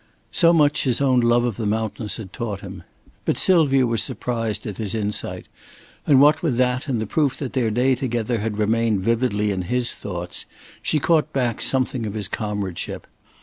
So 0.31 0.51
much 0.51 0.85
his 0.85 0.99
own 0.99 1.19
love 1.19 1.43
of 1.43 1.57
the 1.57 1.67
mountains 1.67 2.19
taught 2.33 2.61
him. 2.61 2.81
But 3.23 3.37
Sylvia 3.37 3.85
was 3.85 4.01
surprised 4.01 4.65
at 4.65 4.77
his 4.79 4.95
insight; 4.95 5.47
and 6.07 6.19
what 6.19 6.41
with 6.41 6.57
that 6.57 6.87
and 6.87 6.99
the 6.99 7.05
proof 7.05 7.37
that 7.37 7.53
their 7.53 7.69
day 7.69 7.93
together 7.93 8.39
had 8.39 8.57
remained 8.57 9.01
vividly 9.03 9.51
in 9.51 9.61
his 9.61 9.93
thoughts, 9.93 10.47
she 10.81 10.97
caught 10.97 11.31
back 11.33 11.61
something 11.61 12.07
of 12.07 12.15
his 12.15 12.27
comradeship. 12.27 13.05